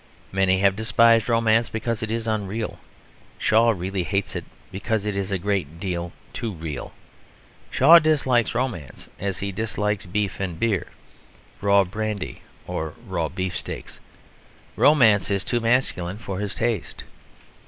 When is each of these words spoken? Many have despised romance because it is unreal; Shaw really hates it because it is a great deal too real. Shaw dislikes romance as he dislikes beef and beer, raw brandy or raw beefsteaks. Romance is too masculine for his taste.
Many 0.31 0.57
have 0.61 0.75
despised 0.75 1.29
romance 1.29 1.69
because 1.69 2.01
it 2.01 2.09
is 2.09 2.25
unreal; 2.25 2.79
Shaw 3.37 3.69
really 3.69 4.01
hates 4.01 4.35
it 4.35 4.45
because 4.71 5.05
it 5.05 5.15
is 5.15 5.31
a 5.31 5.37
great 5.37 5.79
deal 5.79 6.11
too 6.33 6.53
real. 6.53 6.91
Shaw 7.69 7.99
dislikes 7.99 8.55
romance 8.55 9.09
as 9.19 9.37
he 9.37 9.51
dislikes 9.51 10.07
beef 10.07 10.39
and 10.39 10.59
beer, 10.59 10.87
raw 11.61 11.83
brandy 11.83 12.41
or 12.65 12.95
raw 13.05 13.29
beefsteaks. 13.29 13.99
Romance 14.75 15.29
is 15.29 15.43
too 15.43 15.59
masculine 15.59 16.17
for 16.17 16.39
his 16.39 16.55
taste. 16.55 17.03